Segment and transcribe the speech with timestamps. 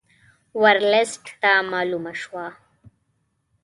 [0.61, 2.45] ورلسټ ته معلومه شوه.